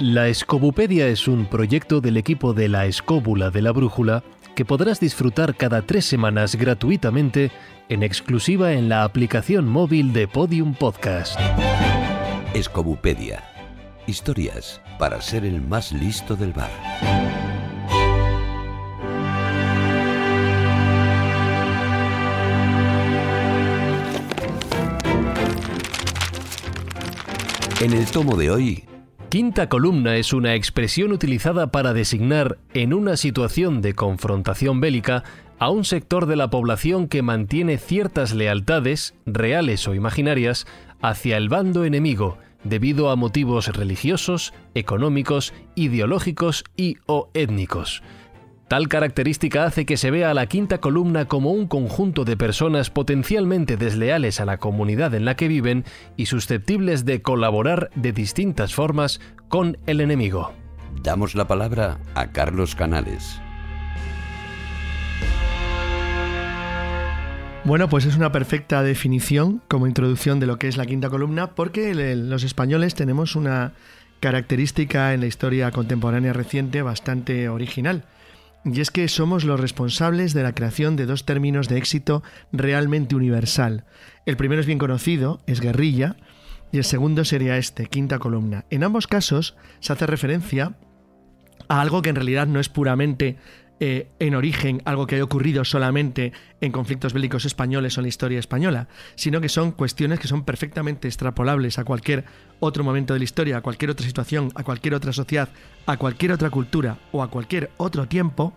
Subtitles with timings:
[0.00, 4.22] La Escobupedia es un proyecto del equipo de la Escóbula de la Brújula
[4.54, 7.50] que podrás disfrutar cada tres semanas gratuitamente
[7.88, 11.36] en exclusiva en la aplicación móvil de Podium Podcast.
[12.54, 13.42] Escobupedia.
[14.06, 16.70] Historias para ser el más listo del bar.
[27.80, 28.87] En el tomo de hoy,
[29.28, 35.22] Quinta columna es una expresión utilizada para designar, en una situación de confrontación bélica,
[35.58, 40.66] a un sector de la población que mantiene ciertas lealtades, reales o imaginarias,
[41.02, 48.02] hacia el bando enemigo, debido a motivos religiosos, económicos, ideológicos y o étnicos.
[48.68, 52.90] Tal característica hace que se vea a la quinta columna como un conjunto de personas
[52.90, 55.86] potencialmente desleales a la comunidad en la que viven
[56.18, 60.52] y susceptibles de colaborar de distintas formas con el enemigo.
[61.02, 63.40] damos la palabra a Carlos Canales.
[67.64, 71.54] Bueno, pues es una perfecta definición como introducción de lo que es la quinta columna,
[71.54, 73.72] porque los españoles tenemos una
[74.20, 78.04] característica en la historia contemporánea reciente bastante original.
[78.64, 83.14] Y es que somos los responsables de la creación de dos términos de éxito realmente
[83.14, 83.84] universal.
[84.26, 86.16] El primero es bien conocido, es guerrilla,
[86.72, 88.66] y el segundo sería este, quinta columna.
[88.70, 90.74] En ambos casos se hace referencia
[91.68, 93.36] a algo que en realidad no es puramente
[93.80, 98.08] eh, en origen algo que haya ocurrido solamente en conflictos bélicos españoles o en la
[98.08, 102.24] historia española, sino que son cuestiones que son perfectamente extrapolables a cualquier
[102.58, 105.48] otro momento de la historia, a cualquier otra situación, a cualquier otra sociedad,
[105.86, 108.52] a cualquier otra cultura o a cualquier otro tiempo,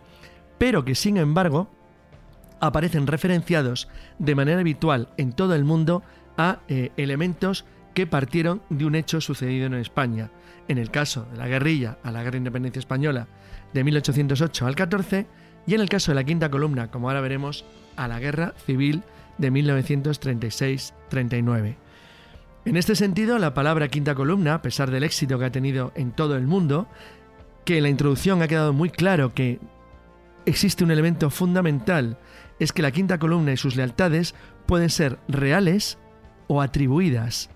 [0.58, 1.70] pero que sin embargo
[2.60, 6.04] aparecen referenciados de manera habitual en todo el mundo
[6.38, 10.32] a eh, elementos que partieron de un hecho sucedido en España.
[10.68, 13.28] En el caso de la guerrilla a la Guerra de Independencia Española
[13.74, 15.26] de 1808 al 14
[15.68, 19.04] y en el caso de la quinta columna, como ahora veremos, a la Guerra Civil
[19.38, 21.76] de 1936-39.
[22.66, 26.12] En este sentido, la palabra quinta columna, a pesar del éxito que ha tenido en
[26.12, 26.88] todo el mundo,
[27.66, 29.60] que en la introducción ha quedado muy claro que
[30.46, 32.18] existe un elemento fundamental,
[32.60, 34.36] es que la quinta columna y sus lealtades
[34.68, 35.98] pueden ser reales
[36.48, 37.50] o atribuidas,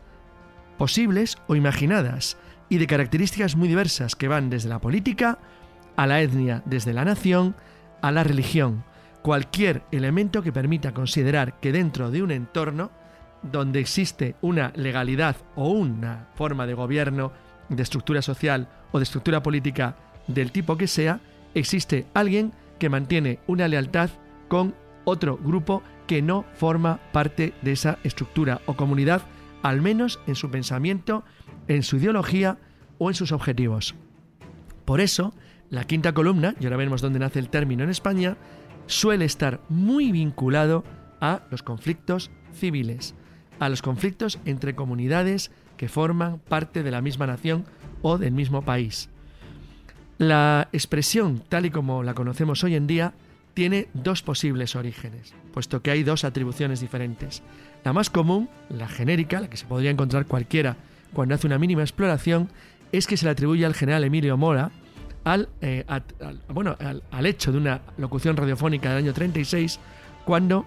[0.78, 2.38] posibles o imaginadas,
[2.70, 5.38] y de características muy diversas que van desde la política
[5.96, 7.56] a la etnia, desde la nación
[8.02, 8.84] a la religión.
[9.22, 12.92] Cualquier elemento que permita considerar que dentro de un entorno
[13.42, 17.32] donde existe una legalidad o una forma de gobierno,
[17.70, 19.98] de estructura social o de estructura política
[20.28, 21.20] del tipo que sea,
[21.54, 24.10] existe alguien que mantiene una lealtad
[24.48, 29.22] con otro grupo que no forma parte de esa estructura o comunidad,
[29.64, 31.24] al menos en su pensamiento,
[31.68, 32.58] en su ideología
[32.98, 33.96] o en sus objetivos.
[34.86, 35.34] Por eso,
[35.70, 38.38] la quinta columna, y ahora veremos dónde nace el término en España,
[38.88, 40.84] suele estar muy vinculado
[41.22, 43.16] a los conflictos civiles,
[43.60, 47.66] a los conflictos entre comunidades que forman parte de la misma nación
[48.02, 49.10] o del mismo país.
[50.18, 53.14] La expresión, tal y como la conocemos hoy en día,
[53.54, 57.42] tiene dos posibles orígenes, puesto que hay dos atribuciones diferentes.
[57.84, 60.78] La más común, la genérica, la que se podría encontrar cualquiera
[61.14, 62.50] cuando hace una mínima exploración,
[62.92, 64.72] es que se le atribuye al general Emilio Mora
[65.26, 66.04] al, eh, al-
[66.48, 66.78] bueno,
[67.12, 69.80] al, hecho de una locución radiofónica del año 36,
[70.24, 70.66] cuando,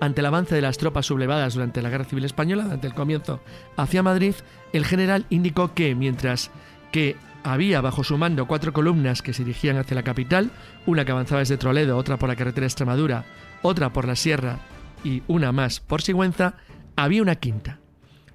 [0.00, 3.40] ante el avance de las tropas sublevadas durante la Guerra Civil Española, durante el comienzo
[3.76, 4.34] hacia Madrid,
[4.72, 6.50] el general indicó que mientras
[6.92, 10.50] que había bajo su mando cuatro columnas que se dirigían hacia la capital,
[10.86, 13.24] una que avanzaba desde Toledo, otra por la carretera Extremadura,
[13.62, 14.58] otra por la sierra
[15.04, 16.54] y una más por Sigüenza,
[16.96, 17.78] había una quinta.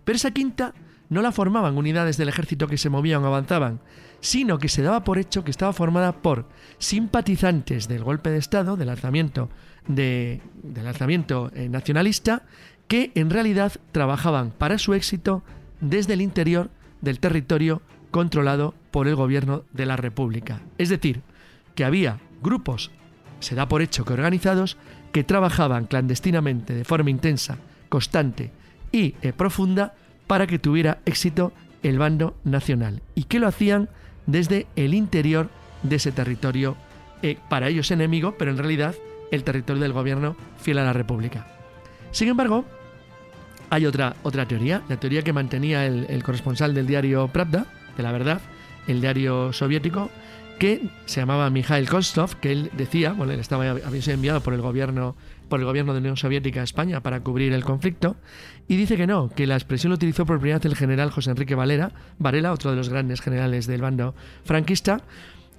[0.04, 0.74] Pero esa quinta
[1.14, 3.80] no la formaban unidades del ejército que se movían o avanzaban,
[4.20, 6.46] sino que se daba por hecho que estaba formada por
[6.80, 9.50] simpatizantes del golpe de Estado, del alzamiento,
[9.88, 12.44] de- del alzamiento eh, nacionalista,
[12.88, 15.44] que en realidad trabajaban para su éxito
[15.82, 16.70] desde el interior
[17.02, 17.82] del territorio
[18.12, 20.62] controlado por el gobierno de la República.
[20.78, 21.22] Es decir,
[21.76, 22.92] que había grupos,
[23.40, 24.78] se da por hecho que organizados,
[25.12, 27.58] que trabajaban clandestinamente de forma intensa,
[27.90, 28.52] constante
[28.92, 29.96] y eh, profunda
[30.28, 31.54] para que tuviera éxito
[31.84, 33.90] el bando nacional y que lo hacían
[34.26, 35.50] desde el interior
[35.84, 36.78] de ese territorio,
[37.22, 38.96] eh, para ellos enemigo, pero en realidad
[39.32, 41.48] el territorio del gobierno fiel a la República.
[42.12, 42.66] Sin embargo,
[43.70, 47.66] hay otra, otra teoría, la teoría que mantenía el, corresponsal del diario Pravda,
[47.98, 48.42] de la verdad,
[48.88, 50.10] el diario soviético,
[50.60, 54.54] que se llamaba Mikhail Kostov, que él decía, bueno, él estaba, había sido enviado por
[54.54, 55.16] el gobierno
[55.54, 58.16] por el gobierno de la Unión Soviética a España para cubrir el conflicto,
[58.68, 61.54] y dice que no, que la expresión lo utilizó por primera el general José Enrique
[61.54, 64.16] Valera, Varela, otro de los grandes generales del bando
[64.46, 65.02] franquista,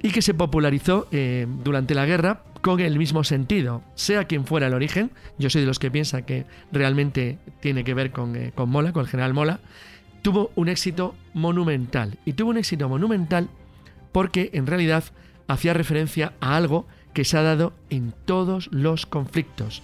[0.03, 4.67] y que se popularizó eh, durante la guerra con el mismo sentido, sea quien fuera
[4.67, 8.51] el origen, yo soy de los que piensa que realmente tiene que ver con, eh,
[8.53, 9.61] con Mola, con el general Mola,
[10.23, 12.19] tuvo un éxito monumental.
[12.25, 13.49] Y tuvo un éxito monumental
[14.11, 15.05] porque en realidad
[15.47, 19.83] hacía referencia a algo que se ha dado en todos los conflictos,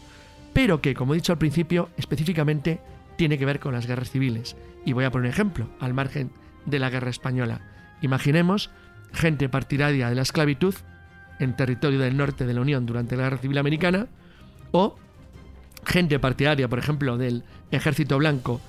[0.52, 2.80] pero que, como he dicho al principio, específicamente
[3.16, 4.56] tiene que ver con las guerras civiles.
[4.84, 6.30] Y voy a poner un ejemplo, al margen
[6.66, 7.60] de la guerra española.
[8.02, 8.70] Imaginemos
[9.12, 10.74] gente partidaria de la esclavitud
[11.38, 14.08] en territorio del norte de la Unión durante la Guerra Civil Americana,
[14.72, 14.96] o
[15.86, 18.60] gente partidaria, por ejemplo, del Ejército Blanco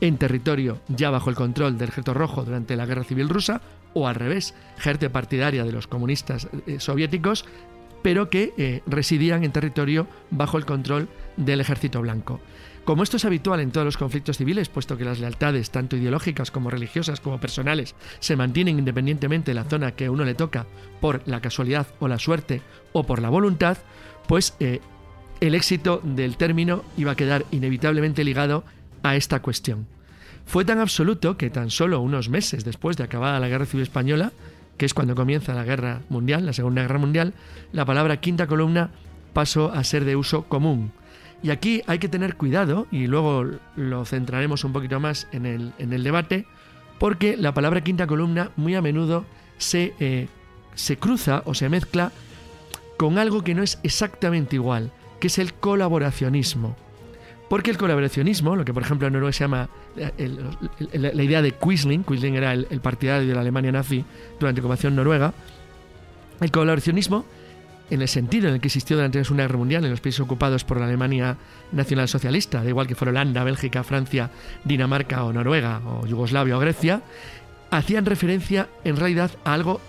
[0.00, 3.60] en territorio ya bajo el control del Ejército Rojo durante la Guerra Civil Rusa,
[3.94, 7.46] o al revés, gente partidaria de los comunistas eh, soviéticos
[8.02, 12.40] pero que eh, residían en territorio bajo el control del ejército blanco.
[12.86, 16.52] Como esto es habitual en todos los conflictos civiles, puesto que las lealtades, tanto ideológicas
[16.52, 20.66] como religiosas como personales, se mantienen independientemente de la zona que uno le toca
[21.00, 22.62] por la casualidad o la suerte
[22.92, 23.76] o por la voluntad,
[24.28, 24.80] pues eh,
[25.40, 28.62] el éxito del término iba a quedar inevitablemente ligado
[29.02, 29.88] a esta cuestión.
[30.44, 34.30] Fue tan absoluto que tan solo unos meses después de acabada la Guerra Civil Española,
[34.76, 37.34] que es cuando comienza la guerra mundial, la Segunda Guerra Mundial,
[37.72, 38.90] la palabra quinta columna
[39.32, 40.92] pasó a ser de uso común.
[41.42, 43.44] Y aquí hay que tener cuidado, y luego
[43.76, 46.46] lo centraremos un poquito más en el, en el debate,
[46.98, 49.24] porque la palabra quinta columna muy a menudo
[49.58, 50.28] se, eh,
[50.74, 52.12] se cruza o se mezcla
[52.96, 54.90] con algo que no es exactamente igual,
[55.20, 56.76] que es el colaboracionismo.
[57.48, 60.30] Porque el colaboracionismo, lo que por ejemplo en Noruega se llama eh,
[60.92, 64.04] la idea de Quisling, Quisling era el, partidario de la Alemania nazi
[64.40, 65.32] durante la ocupación noruega,
[66.40, 67.24] el colaboracionismo,
[67.88, 70.20] en el sentido en el que existió durante la Segunda Guerra Mundial en los países
[70.20, 71.36] ocupados por la Alemania
[71.70, 74.30] nacional socialista, da igual que fuera Holanda, Bélgica, Francia,
[74.64, 77.02] Dinamarca o Noruega o Yugoslavia o Grecia,
[77.70, 79.80] hacían referencia en realidad a algo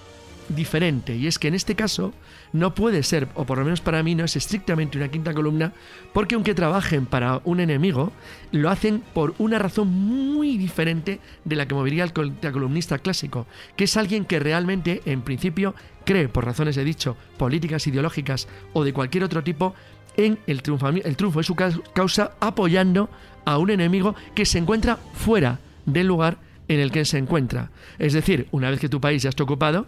[0.50, 1.16] diferente.
[1.16, 2.14] Y es que en este caso
[2.54, 5.74] no puede ser, o por lo menos para mí no es estrictamente una quinta columna,
[6.14, 8.12] porque aunque trabajen para un enemigo,
[8.52, 13.86] lo hacen por una razón muy diferente de la que movería el columnista clásico, que
[13.86, 18.94] es alguien que realmente, en principio, cree, por razones he dicho, políticas, ideológicas o de
[18.94, 19.76] cualquier otro tipo,
[20.16, 23.10] en el triunfo, el triunfo de su causa apoyando
[23.46, 27.72] a un enemigo que se encuentra fuera del lugar en el que se encuentra.
[28.00, 29.86] Es decir, una vez que tu país ya está ocupado,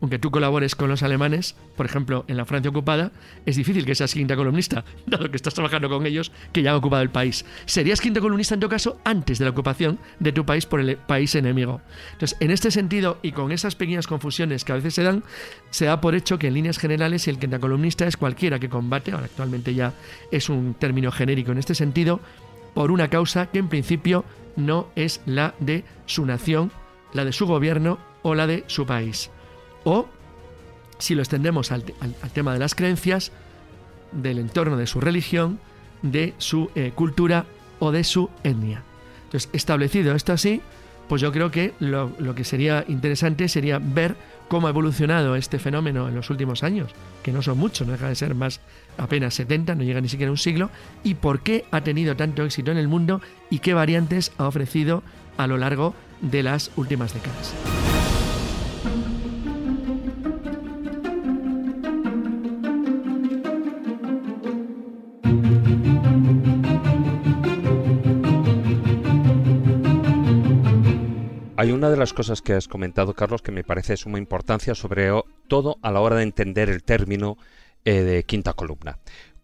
[0.00, 3.12] aunque tú colabores con los alemanes, por ejemplo, en la Francia ocupada,
[3.46, 6.76] es difícil que seas quinta columnista, dado que estás trabajando con ellos que ya han
[6.76, 7.44] ocupado el país.
[7.64, 10.96] Serías quinta columnista en todo caso antes de la ocupación de tu país por el
[10.96, 11.80] país enemigo.
[12.12, 15.24] Entonces, en este sentido y con esas pequeñas confusiones que a veces se dan,
[15.70, 19.12] se da por hecho que en líneas generales el quinta columnista es cualquiera que combate,
[19.12, 19.94] ahora actualmente ya
[20.30, 22.20] es un término genérico en este sentido,
[22.74, 24.24] por una causa que en principio
[24.56, 26.70] no es la de su nación,
[27.12, 29.30] la de su gobierno o la de su país.
[29.86, 30.08] O,
[30.98, 31.84] si lo extendemos al,
[32.34, 33.30] tema de las creencias,
[34.10, 35.60] del entorno de su religión,
[36.02, 37.46] de su eh, cultura
[37.78, 38.82] o de su etnia.
[39.26, 40.60] Entonces, establecido esto así,
[41.08, 44.16] pues yo creo que lo, que sería interesante sería ver
[44.48, 46.90] cómo ha evolucionado este fenómeno en los últimos años,
[47.22, 48.60] que no son muchos, no deja de ser más
[48.98, 50.70] apenas 70, no llega ni siquiera a un siglo,
[51.04, 55.04] y por qué ha tenido tanto éxito en el mundo y qué variantes ha ofrecido
[55.36, 57.54] a lo largo de las últimas décadas.
[71.76, 75.10] Una de las cosas que has comentado, Carlos, que me parece de suma importancia, sobre
[75.48, 77.36] todo a la hora de entender el término
[77.84, 78.98] eh, de quinta columna.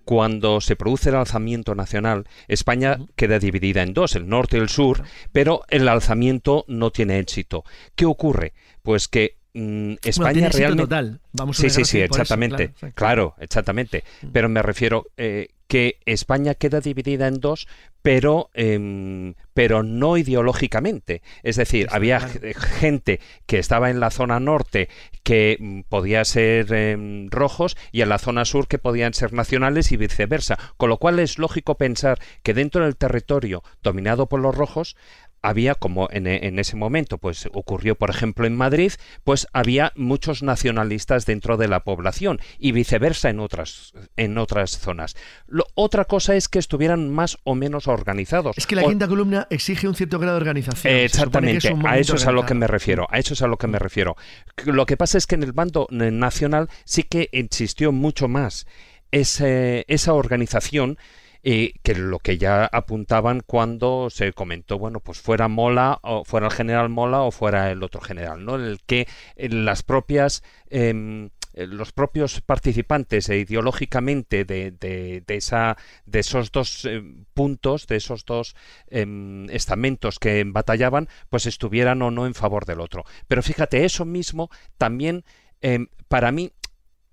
[0.05, 4.69] Cuando se produce el alzamiento nacional, España queda dividida en dos, el norte y el
[4.69, 7.65] sur, pero el alzamiento no tiene éxito.
[7.95, 8.53] ¿Qué ocurre?
[8.83, 11.21] Pues que mm, España realmente total.
[11.33, 12.73] Vamos sí, sí, sí, exactamente.
[12.95, 14.03] claro, exactamente.
[14.23, 14.27] Mm.
[14.33, 17.67] Pero me refiero eh, que España queda dividida en dos,
[18.03, 21.23] pero, em, pero no ideológicamente.
[21.43, 24.91] Es decir, había gente que estaba en la zona norte
[25.23, 29.93] que mm, podía ser em, rojos y en la zona sur que podían ser nacionales
[29.93, 30.59] y viceversa.
[30.77, 34.95] Con lo cual es lógico pensar que dentro del territorio dominado por los rojos
[35.43, 38.93] había, como en, en, ese momento, pues ocurrió, por ejemplo, en Madrid,
[39.25, 45.17] pues había muchos nacionalistas dentro de la población y viceversa en otras, en otras zonas.
[45.47, 48.57] Lo, otra cosa es que estuvieran más o menos organizados.
[48.57, 50.95] Es que la quinta columna exige un cierto grado de organización.
[50.95, 53.67] exactamente, a eso es a lo que me refiero, a eso es a lo que
[53.67, 54.17] me refiero.
[54.65, 58.67] Lo que pasa es que en el bando nacional sí que existió mucho más
[59.11, 60.99] ese, esa organización
[61.43, 66.47] y que lo que ya apuntaban cuando se comentó, bueno, pues fuera Mola o fuera
[66.47, 68.55] el general Mola o fuera el otro general, ¿no?
[68.55, 76.51] El que las propias em, los propios participantes e ideológicamente de, de, esa, de esos
[76.51, 77.03] dos eh,
[77.35, 78.57] puntos, de esos dos
[78.89, 83.05] em, estamentos que batallaban, pues estuvieran o no en favor del otro.
[83.29, 85.25] Pero fíjate, eso mismo también,
[85.61, 86.53] em, para mí,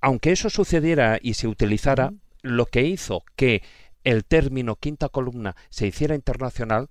[0.01, 3.63] aunque eso sucediera y se utilizara, lo que hizo que
[4.03, 6.88] el término quinta columna se hiciera internacional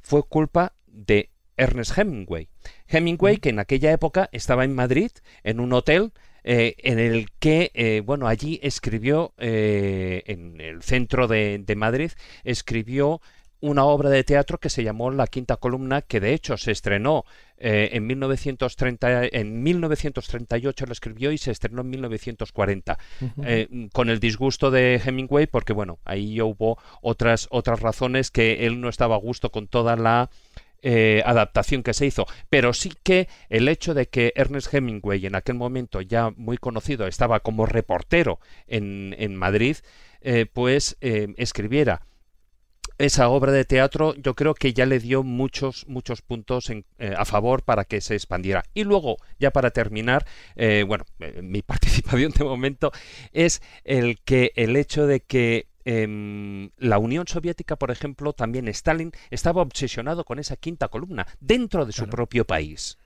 [0.00, 2.48] fue culpa de Ernest Hemingway.
[2.88, 5.10] Hemingway, que en aquella época estaba en Madrid,
[5.44, 6.12] en un hotel,
[6.44, 12.10] eh, en el que, eh, bueno, allí escribió, eh, en el centro de, de, Madrid,
[12.42, 13.20] escribió
[13.62, 17.24] una obra de teatro que se llamó La Quinta Columna, que de hecho se estrenó
[17.56, 22.98] eh, en, 1930, en 1938 lo escribió y se estrenó en 1940,
[23.44, 28.80] eh, con el disgusto de Hemingway, porque bueno, ahí hubo otras, otras razones que él
[28.80, 30.28] no estaba a gusto con toda la
[30.82, 35.36] eh, adaptación que se hizo, pero sí que el hecho de que Ernest Hemingway, en
[35.36, 39.76] aquel momento ya muy conocido, estaba como reportero en, en Madrid,
[40.52, 42.02] pues escribiera
[42.98, 46.84] esa obra de teatro yo creo que ya le dio muchos muchos puntos eh,
[47.16, 48.64] a favor para que se expandiera.
[48.74, 52.92] Y luego ya para terminar eh, bueno eh, mi participación de momento
[53.32, 59.10] es el que el hecho de que em, la Unión Soviética, por ejemplo, también Stalin
[59.30, 62.98] estaba obsesionado con esa quinta columna dentro de su propio país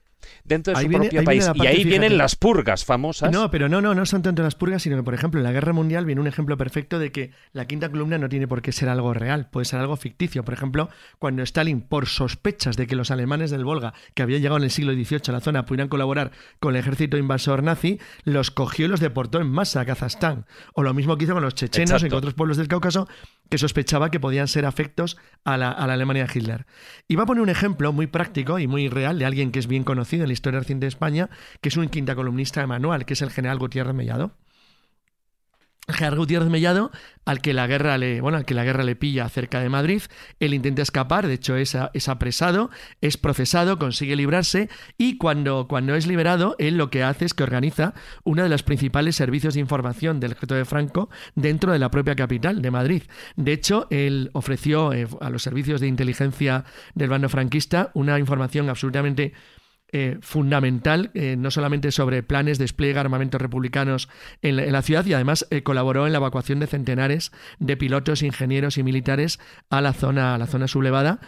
[0.43, 1.49] dentro de su propio país.
[1.55, 3.31] y ahí vienen las purgas famosas.
[3.31, 5.51] No, pero no, no, no son tanto las purgas, sino que, por ejemplo, en la
[5.51, 8.71] Guerra Mundial viene un ejemplo perfecto de que la quinta columna no tiene por qué
[8.71, 10.43] ser algo real, puede ser algo ficticio.
[10.43, 14.57] Por ejemplo, cuando Stalin, por sospechas de que los alemanes del Volga, que habían llegado
[14.57, 18.51] en el siglo XVIII a la zona, pudieran colaborar con el ejército invasor nazi, los
[18.51, 20.45] cogió y los deportó en masa a Kazajstán.
[20.73, 23.07] O lo mismo que hizo con los chechenos y con otros pueblos del Cáucaso,
[23.49, 26.65] que sospechaba que podían ser afectos a la, a la Alemania de Hitler.
[27.07, 29.67] Y va a poner un ejemplo muy práctico y muy real de alguien que es
[29.67, 31.29] bien conocido en la historia reciente de España,
[31.61, 34.33] que es un quinta columnista de manual, que es el general Gutiérrez Mellado.
[35.89, 36.91] Gerardo Gutiérrez Mellado,
[37.23, 40.01] al que la guerra le, bueno, al que la guerra le pilla cerca de Madrid,
[40.41, 45.95] él intenta escapar, de hecho es, es, apresado, es procesado, consigue librarse y cuando, cuando
[45.95, 47.93] es liberado, él lo que hace es que organiza
[48.25, 52.15] uno de los principales servicios de información del ejército de Franco dentro de la propia
[52.15, 53.03] capital de Madrid.
[53.37, 58.69] De hecho, él ofreció eh, a los servicios de inteligencia del bando franquista una información
[58.69, 59.31] absolutamente
[59.91, 64.09] eh, fundamental, eh, no solamente sobre planes, de despliegue, armamentos republicanos
[64.41, 68.77] en la, ciudad, y además eh, colaboró en la evacuación de centenares de pilotos, ingenieros
[68.77, 69.39] y militares
[69.69, 71.21] a la zona, a la zona sublevada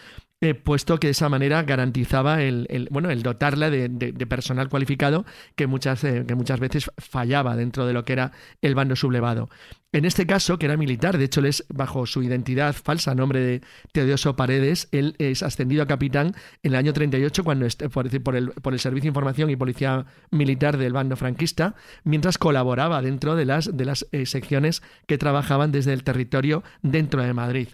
[0.64, 3.90] puesto que de esa manera garantizaba el, bueno, el dotarla de,
[4.26, 8.32] personal cualificado que muchas, eh, que muchas veces fallaba dentro de lo que era
[8.62, 9.50] el bando sublevado.
[9.92, 13.40] En este caso, que era militar, de hecho, él es, bajo su identidad falsa, nombre
[13.42, 18.36] de Teodoso Paredes, él es ascendido a capitán en el año 38 cuando por, por,
[18.36, 23.36] el, por el Servicio de Información y Policía Militar del bando franquista, mientras colaboraba dentro
[23.36, 27.70] de las, de las eh, secciones que trabajaban desde el territorio dentro de Madrid.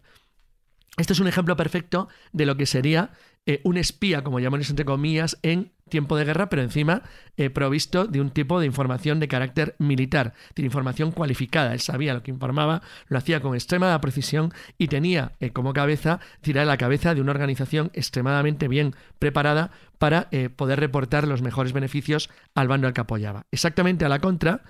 [0.98, 3.12] Este es un ejemplo perfecto de lo que sería
[3.48, 7.04] eh, un espía, como llamamos entre comillas, en tiempo de guerra, pero encima
[7.38, 11.74] eh, provisto de un tipo de información de carácter militar, de información cualificada.
[11.74, 16.20] Él sabía lo que informaba, lo hacía con extrema precisión y tenía eh, como cabeza
[16.42, 22.30] tirar la cabeza de una organización extremadamente bien preparada para poder reportar los mejores beneficios
[22.54, 23.46] al bando al que apoyaba.
[23.52, 24.62] Exactamente a la contra,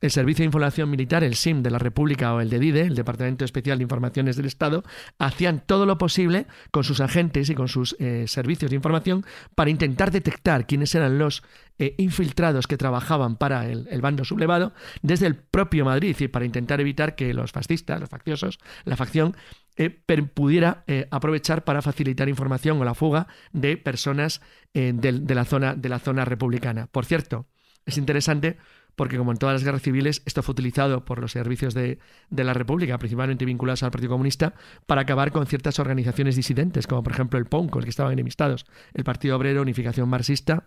[0.00, 2.94] el Servicio de Información Militar, el SIM de la República o el de DIDE, el
[2.94, 4.84] Departamento Especial de Informaciones del Estado,
[5.18, 9.24] hacían todo lo posible con sus agentes y con sus eh, servicios de información
[9.54, 11.42] para intentar detectar quiénes eran los
[11.78, 16.80] eh, infiltrados que trabajaban para el, bando sublevado desde el propio Madrid y para intentar
[16.80, 19.36] evitar que los fascistas, los facciosos, la facción
[19.76, 24.40] eh, pudiera aprovechar para facilitar información o la fuga de personas
[24.74, 26.88] de, la zona, de la zona republicana.
[26.88, 27.46] Por cierto,
[27.86, 28.58] es interesante
[28.98, 31.98] porque como en todas las guerras civiles, esto fue utilizado por los servicios de,
[32.30, 34.54] la República, principalmente vinculados al Partido Comunista,
[34.86, 38.12] para acabar con ciertas organizaciones disidentes, como por ejemplo el PON, con el que estaban
[38.12, 40.64] enemistados, el Partido Obrero, Unificación Marxista,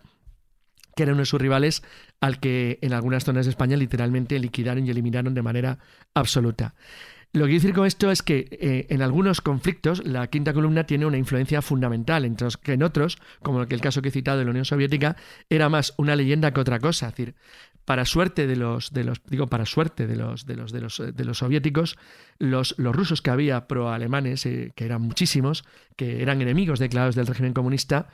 [0.96, 1.82] que era uno de sus rivales
[2.20, 5.78] al que en algunas zonas de España literalmente liquidaron y eliminaron de manera
[6.14, 6.74] absoluta.
[7.34, 10.84] Lo que quiero decir con esto es que eh, en algunos conflictos la quinta columna
[10.84, 14.44] tiene una influencia fundamental, entre que en otros, como el caso que he citado de
[14.44, 15.16] la Unión Soviética,
[15.48, 17.08] era más una leyenda que otra cosa.
[17.08, 17.34] Es decir,
[17.84, 21.96] para suerte de los, de los digo, para suerte de los, de los, soviéticos,
[22.38, 25.64] los, rusos que había pro-alemanes, eh, que eran muchísimos,
[25.96, 28.08] que eran enemigos declarados del régimen comunista,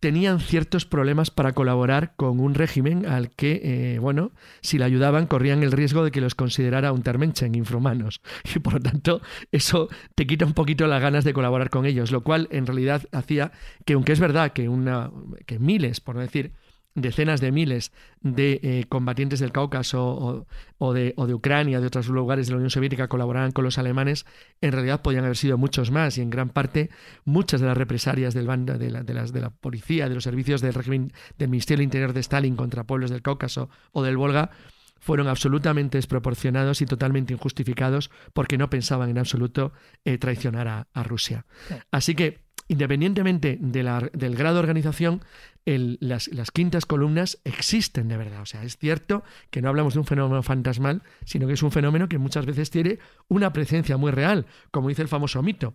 [0.00, 5.26] tenían ciertos problemas para colaborar con un régimen al que, eh, bueno, si le ayudaban
[5.26, 8.20] corrían el riesgo de que los considerara un termenchen, infrahumanos.
[8.54, 9.20] Y por lo tanto,
[9.52, 13.02] eso te quita un poquito las ganas de colaborar con ellos, lo cual en realidad
[13.12, 13.52] hacía
[13.84, 15.10] que, aunque es verdad que, una,
[15.46, 16.52] que miles, por no decir
[16.96, 20.46] decenas de miles de eh, combatientes del Cáucaso
[20.78, 23.78] o, de, o, de, Ucrania, de otros lugares de la Unión Soviética colaboraban con los
[23.78, 24.26] alemanes,
[24.62, 26.90] en realidad podían haber sido muchos más y en gran parte
[27.24, 30.24] muchas de las represalias del banda, de, la, de, las, de la policía, de los
[30.24, 34.16] servicios del régimen del Ministerio del Interior de Stalin contra pueblos del Cáucaso o del
[34.16, 34.50] Volga
[34.98, 39.72] fueron absolutamente desproporcionados y totalmente injustificados porque no pensaban en absoluto
[40.06, 41.44] eh, traicionar a Rusia.
[41.90, 45.22] Así que independientemente del grado de organización,
[45.66, 48.40] las, quintas columnas existen de verdad.
[48.42, 51.72] O sea, es cierto que no hablamos de un fenómeno fantasmal, sino que es un
[51.72, 55.74] fenómeno que muchas veces tiene una presencia muy real, como dice el famoso mito.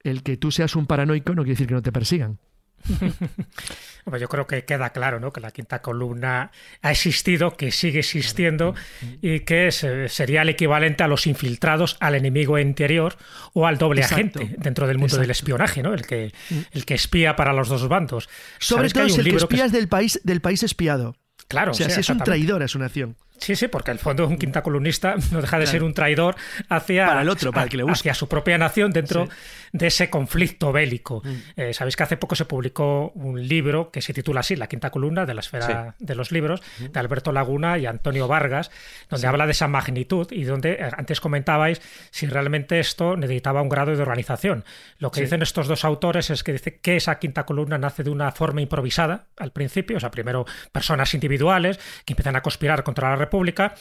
[0.00, 2.38] El que tú seas un paranoico no quiere decir que no te persigan.
[4.20, 5.32] Yo creo que queda claro ¿no?
[5.32, 6.50] que la quinta columna
[6.82, 8.74] ha existido, que sigue existiendo
[9.22, 13.16] y que sería el equivalente a los infiltrados al enemigo interior
[13.54, 15.94] o al doble agente dentro del mundo del espionaje, ¿no?
[15.94, 16.58] el, que, mm.
[16.72, 18.28] el que espía para los dos bandos.
[18.58, 21.16] Sobre todo es el que espías del, país, del país espiado.
[21.48, 23.16] Claro, o sea, si es un traidor a su nación.
[23.38, 26.36] Sí, sí, porque el fondo un quinta columnista no deja de ser un traidor
[26.68, 29.28] hacia, para el otro, para que le hacia su propia nación dentro
[29.72, 31.22] de ese conflicto bélico.
[31.24, 31.30] Mm.
[31.56, 34.90] Eh, Sabéis que hace poco se publicó un libro que se titula así, La quinta
[34.90, 38.70] columna de la esfera de los libros, de Alberto Laguna y Antonio Vargas,
[39.10, 43.68] donde habla de esa magnitud y donde eh, antes comentabais si realmente esto necesitaba un
[43.68, 44.64] grado de organización.
[44.98, 48.10] Lo que dicen estos dos autores es que dice que esa quinta columna nace de
[48.10, 53.10] una forma improvisada al principio, o sea, primero personas individuales que empiezan a conspirar contra
[53.10, 53.74] la República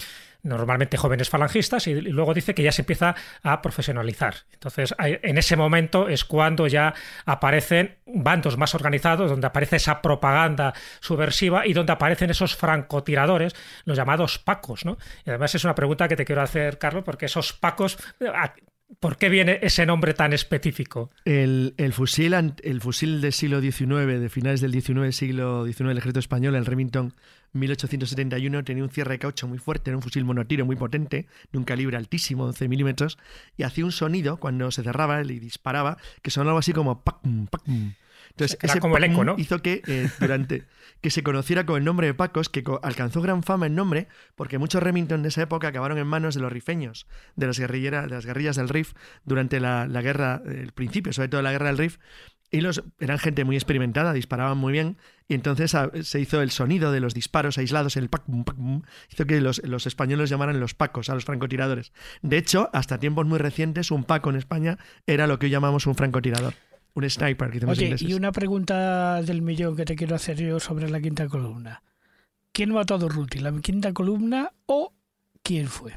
[0.44, 4.36] normalmente jóvenes falangistas, y, luego dice que ya se empieza a profesionalizar.
[4.54, 6.94] Entonces, en ese momento es cuando ya
[7.26, 13.98] aparecen bandos más organizados, donde aparece esa propaganda subversiva y donde aparecen esos francotiradores, los
[13.98, 14.86] llamados pacos.
[14.86, 14.98] ¿no?
[15.26, 17.98] Y además es una pregunta que te quiero hacer, Carlos, porque esos pacos...
[19.00, 21.10] ¿Por qué viene ese nombre tan específico?
[21.26, 26.20] El, fusil, el fusil del siglo XIX, de finales del XIX, siglo XIX, el ejército
[26.20, 27.14] español, el Remington
[27.54, 31.58] 1871 tenía un cierre de caucho muy fuerte, era un fusil monotiro muy potente, de
[31.58, 33.18] un calibre altísimo, 11 milímetros,
[33.58, 37.04] y hacía un sonido cuando se cerraba y disparaba, que sonaba así como
[38.30, 39.36] Entonces, ese como el eco, ¿no?
[39.38, 40.66] hizo que eh, durante
[41.02, 44.58] que se conociera con el nombre de Pacos, que alcanzó gran fama el nombre, porque
[44.58, 48.16] muchos Remington de esa época acabaron en manos de los rifeños, de las, guerrilleras, de
[48.16, 48.94] las guerrillas del Rif,
[49.26, 51.98] durante la, la guerra, el principio, sobre todo la guerra del Rif,
[52.54, 56.52] y los, eran gente muy experimentada, disparaban muy bien, y entonces ah, se hizo el
[56.52, 58.56] sonido de los disparos aislados, el pac, pac,
[59.12, 61.94] hizo que los, los, españoles llamaran los pacos a los francotiradores.
[62.22, 65.88] De hecho, hasta tiempos muy recientes, un paco en España era lo que hoy llamamos
[65.88, 66.54] un francotirador.
[66.94, 70.92] Un sniper, que Oye, y una pregunta del millón que te quiero hacer yo sobre
[70.92, 71.82] la quinta columna.
[72.52, 73.40] ¿Quién mató a Durruti?
[73.40, 74.94] ¿La quinta columna o
[75.42, 75.94] quién fue?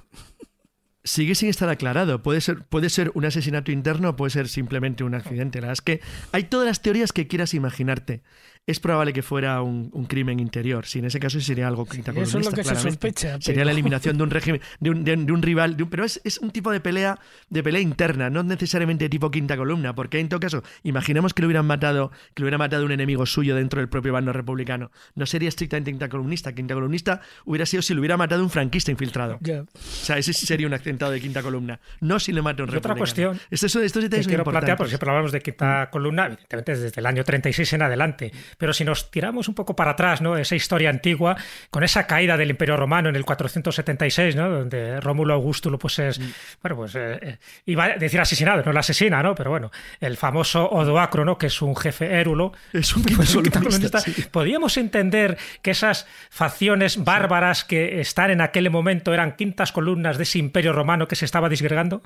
[1.06, 2.22] Sigue sin estar aclarado.
[2.22, 5.60] Puede ser, puede ser un asesinato interno o puede ser simplemente un accidente.
[5.60, 6.00] La verdad es que
[6.32, 8.22] hay todas las teorías que quieras imaginarte
[8.66, 10.86] es probable que fuera un, crimen interior.
[10.86, 13.40] Si en ese caso sería algo sí, Eso es lo que se sospecha.
[13.40, 15.76] Sería la eliminación de un régimen, de un, de, un rival.
[15.88, 19.94] pero es, es, un tipo de pelea, de pelea interna, no necesariamente tipo quinta columna,
[19.94, 23.24] porque en todo caso, imaginemos que lo hubieran matado, que lo hubiera matado un enemigo
[23.24, 24.90] suyo dentro del propio bando republicano.
[25.14, 26.52] No sería estrictamente quinta columnista.
[26.52, 29.38] Quinta columnista hubiera sido si lo hubiera matado un franquista infiltrado.
[29.38, 31.78] O sea, ese sería un accidentado de quinta columna.
[32.00, 32.94] No si le mata un republicano.
[32.94, 33.40] Otra cuestión.
[33.48, 37.22] Esto, esto, esto quiero plantear, porque siempre hablamos de quinta columna, evidentemente desde el año
[37.22, 38.32] 36 en adelante.
[38.56, 40.36] Pero si nos tiramos un poco para atrás, ¿no?
[40.36, 41.36] Esa historia antigua,
[41.70, 44.48] con esa caída del Imperio Romano en el 476, ¿no?
[44.48, 46.32] Donde Rómulo Augusto pues es, mm.
[46.62, 49.34] bueno, pues eh, eh, iba a decir asesinado, no la asesina, ¿no?
[49.34, 51.36] Pero bueno, el famoso Odoacro, ¿no?
[51.38, 52.52] Que es un jefe érulo.
[52.72, 53.02] Es un
[53.52, 54.00] columnista.
[54.30, 60.22] Podríamos entender que esas facciones bárbaras que están en aquel momento eran quintas columnas de
[60.22, 62.02] ese Imperio Romano que se estaba disgregando.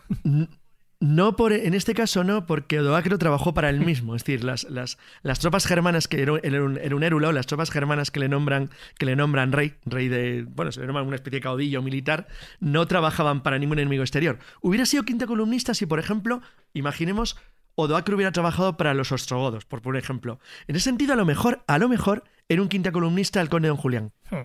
[1.02, 4.14] No por, en este caso no, porque Odoacro trabajó para él mismo.
[4.14, 8.10] Es decir, las, las, las tropas germanas, que era un, era un las tropas germanas
[8.10, 10.44] que le nombran, que le nombran rey, rey de.
[10.46, 12.28] Bueno, se le nombran una especie de caudillo militar,
[12.60, 14.38] no trabajaban para ningún enemigo exterior.
[14.60, 16.42] Hubiera sido quinta columnista si, por ejemplo,
[16.74, 17.38] imaginemos,
[17.76, 20.38] Odoacro hubiera trabajado para los ostrogodos, por, por ejemplo.
[20.66, 23.68] En ese sentido, a lo mejor, a lo mejor, era un quinta columnista el conde
[23.68, 24.12] don Julián.
[24.30, 24.42] Hmm.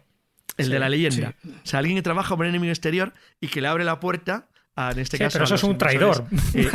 [0.57, 1.35] El de la leyenda.
[1.45, 4.47] O sea, alguien que trabaja para un enemigo exterior y que le abre la puerta
[4.75, 5.35] en este sí, caso.
[5.35, 6.25] Pero eso es un traidor.
[6.53, 6.67] Eh,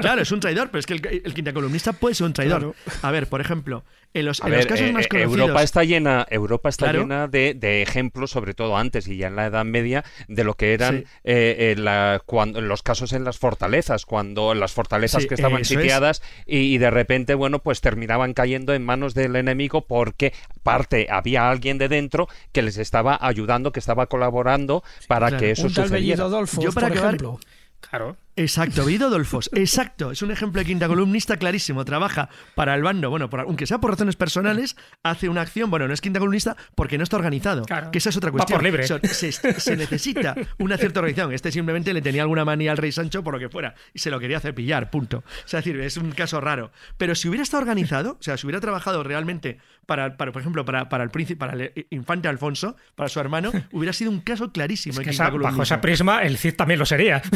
[0.00, 0.22] claro.
[0.22, 2.74] es un traidor, pero es que el, quinta columnista puede ser un traidor.
[3.02, 5.38] A ver, por ejemplo, en los, casos eh, más eh, conocidos.
[5.38, 9.46] Europa está llena, Europa está llena de, ejemplos, sobre todo antes y ya en la
[9.46, 14.72] Edad Media, de lo que eran la, cuando, los casos en las fortalezas, cuando las
[14.72, 19.86] fortalezas que estaban sitiadas y, de repente, bueno, pues terminaban cayendo en manos del enemigo
[19.86, 25.52] porque parte había alguien de dentro que les estaba ayudando, que estaba colaborando para que
[25.52, 26.28] eso un tal sucediera.
[26.60, 27.40] Yo para por ejemplo.
[27.80, 28.16] Claro.
[28.34, 30.10] Exacto, Vido Dolfos, exacto.
[30.10, 31.84] Es un ejemplo de quinta columnista clarísimo.
[31.84, 35.92] Trabaja para el bando, bueno, aunque sea por razones personales, hace una acción, bueno, no
[35.92, 37.64] es quinta columnista porque no está organizado.
[37.90, 38.56] Que esa es otra cuestión.
[38.56, 38.86] por libre.
[38.86, 41.32] se, necesita una cierta organización.
[41.34, 44.10] Este simplemente le tenía alguna manía al rey Sancho por lo que fuera y se
[44.10, 45.18] lo quería hacer pillar, punto.
[45.18, 46.72] O sea, es decir, es un caso raro.
[46.96, 50.64] Pero si hubiera estado organizado, o sea, si hubiera trabajado realmente para, para por ejemplo,
[50.64, 54.52] para, para el príncipe, para el infante Alfonso, para su hermano, hubiera sido un caso
[54.52, 55.00] clarísimo.
[55.00, 57.20] Es que bajo esa prisma, el Cid también lo sería.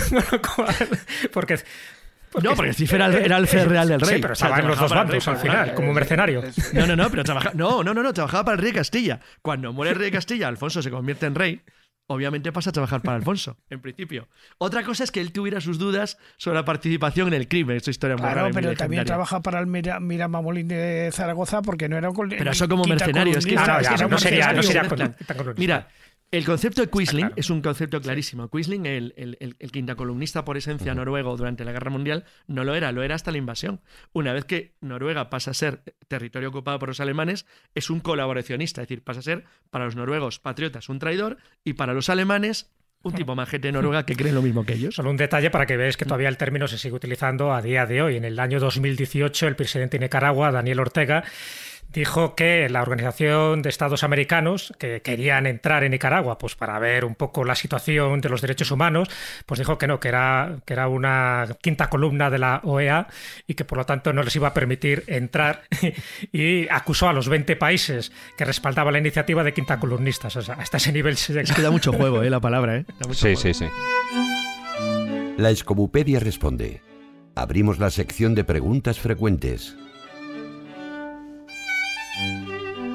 [1.33, 1.59] porque
[2.42, 4.16] no, porque Cif era, el fe real del rey.
[4.16, 6.42] Sí, pero estaba en los dos bandos al final, como mercenario.
[6.72, 9.20] No, no, no, pero trabajaba, no, no, no, no, trabajaba para el rey de Castilla.
[9.42, 11.62] Cuando muere el rey de Castilla, Alfonso se convierte en rey.
[12.09, 14.29] Obviamente pasa a trabajar para Alfonso, en principio.
[14.59, 17.77] Otra cosa es que él tuviera sus dudas sobre la participación en el crimen.
[17.77, 21.96] Esta historia muy claro, pero también trabaja para el Mira, Miramamolín de Zaragoza porque no
[21.96, 23.37] era un Pero eso como mercenario.
[23.37, 24.88] Es que ah, no, sería, no sería
[25.57, 25.88] Mira,
[26.32, 28.50] el concepto de Quisling es un concepto clarísimo.
[28.50, 32.74] Quisling, el, el, el, quinta columnista por esencia noruego durante la Guerra Mundial, no lo
[32.74, 33.80] era, lo era hasta la invasión.
[34.12, 38.82] Una vez que Noruega pasa a ser territorio ocupado por los alemanes, es un colaboracionista,
[38.82, 42.70] es decir, pasa a ser para los noruegos patriotas un traidor y para los alemanes
[43.02, 44.96] un tipo majete de Noruega que cree lo mismo que ellos.
[44.96, 47.86] Solo un detalle para que veáis que todavía el término se sigue utilizando a día
[47.86, 48.16] de hoy.
[48.16, 51.22] En el año 2018, el presidente de Nicaragua, Daniel Ortega,
[51.92, 57.05] dijo que la Organización de Estados Americanos, que querían entrar en Nicaragua pues para ver
[57.05, 59.09] un poco la situación de los derechos humanos,
[59.46, 63.09] pues dijo que no, que era, que era una quinta columna de la OEA
[63.46, 65.62] y que por lo tanto no les iba a permitir entrar
[66.33, 70.37] y acusó a los 20 países que respaldaban la iniciativa de quinta columnistas.
[70.37, 72.31] O sea, hasta ese nivel se Es que da mucho juego, ¿eh?
[72.31, 72.85] La palabra, ¿eh?
[73.12, 73.66] sí, sí, sí.
[75.37, 76.81] La Escobupedia responde.
[77.35, 79.77] Abrimos la sección de preguntas frecuentes.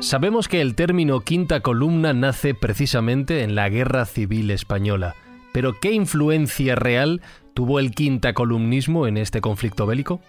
[0.02, 5.16] Sabemos que el término quinta columna nace precisamente en la Guerra Civil Española,
[5.54, 7.22] pero ¿qué influencia real
[7.54, 10.20] tuvo el quinta columnismo en este conflicto bélico?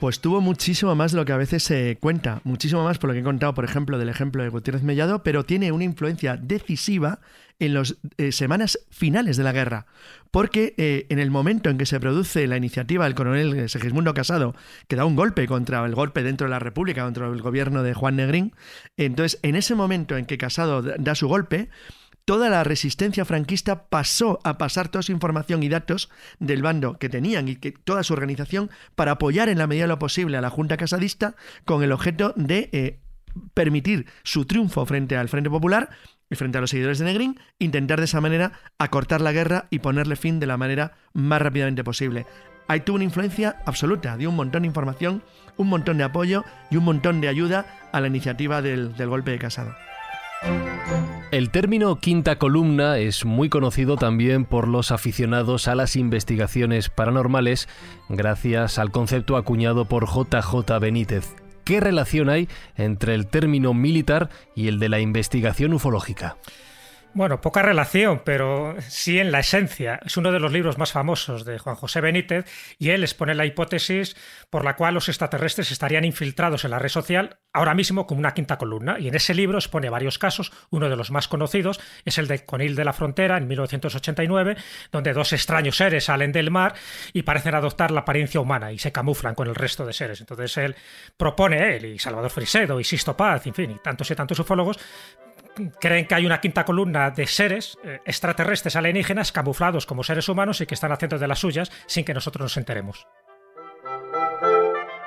[0.00, 3.14] Pues tuvo muchísimo más de lo que a veces se cuenta, muchísimo más por lo
[3.14, 7.18] que he contado, por ejemplo, del ejemplo de Gutiérrez Mellado, pero tiene una influencia decisiva
[7.58, 9.86] en las eh, semanas finales de la guerra,
[10.30, 14.54] porque eh, en el momento en que se produce la iniciativa del coronel Segismundo Casado,
[14.86, 17.94] que da un golpe contra el golpe dentro de la República, contra el gobierno de
[17.94, 18.54] Juan Negrín,
[18.96, 21.70] entonces en ese momento en que Casado da su golpe,
[22.28, 27.08] toda la resistencia franquista pasó a pasar toda su información y datos del bando que
[27.08, 30.42] tenían y que toda su organización para apoyar en la medida de lo posible a
[30.42, 32.98] la Junta Casadista con el objeto de eh,
[33.54, 35.88] permitir su triunfo frente al Frente Popular
[36.28, 39.78] y frente a los seguidores de Negrín, intentar de esa manera acortar la guerra y
[39.78, 42.26] ponerle fin de la manera más rápidamente posible.
[42.66, 45.22] Ahí tuvo una influencia absoluta, dio un montón de información,
[45.56, 49.30] un montón de apoyo y un montón de ayuda a la iniciativa del, del golpe
[49.30, 49.74] de Casado.
[51.30, 57.68] El término quinta columna es muy conocido también por los aficionados a las investigaciones paranormales
[58.08, 61.34] gracias al concepto acuñado por JJ Benítez.
[61.64, 66.38] ¿Qué relación hay entre el término militar y el de la investigación ufológica?
[67.14, 69.98] Bueno, poca relación, pero sí en la esencia.
[70.04, 72.44] Es uno de los libros más famosos de Juan José Benítez
[72.78, 74.14] y él expone la hipótesis
[74.50, 78.34] por la cual los extraterrestres estarían infiltrados en la red social ahora mismo como una
[78.34, 78.98] quinta columna.
[79.00, 80.52] Y en ese libro expone varios casos.
[80.70, 84.56] Uno de los más conocidos es el de Conil de la Frontera en 1989,
[84.92, 86.74] donde dos extraños seres salen del mar
[87.12, 90.20] y parecen adoptar la apariencia humana y se camuflan con el resto de seres.
[90.20, 90.76] Entonces él
[91.16, 94.78] propone, él y Salvador Frisedo y Sisto Paz, en fin, y tantos y tantos ufólogos,
[95.80, 100.60] creen que hay una quinta columna de seres eh, extraterrestres alienígenas camuflados como seres humanos
[100.60, 103.06] y que están haciendo de las suyas sin que nosotros nos enteremos.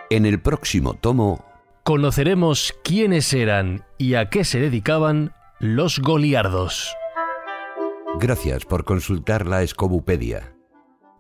[0.09, 1.45] En el próximo tomo
[1.83, 6.93] conoceremos quiénes eran y a qué se dedicaban los goliardos.
[8.19, 10.53] Gracias por consultar la Escobupedia.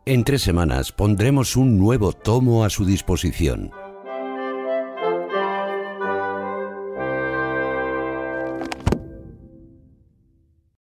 [0.05, 3.71] En tres semanas pondremos un nuevo tomo a su disposición.